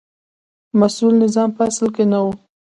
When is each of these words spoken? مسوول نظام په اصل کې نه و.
مسوول 0.79 1.15
نظام 1.23 1.49
په 1.57 1.61
اصل 1.69 1.87
کې 1.95 2.03
نه 2.11 2.19
و. 2.23 2.25